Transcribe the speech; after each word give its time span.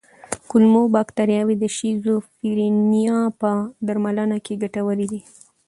کولمو 0.49 0.83
بکتریاوې 0.95 1.55
د 1.59 1.65
شیزوفرینیا 1.77 3.19
په 3.39 3.49
درملنه 3.87 4.37
کې 4.45 4.53
ګټورې 4.63 5.05
دي. 5.11 5.21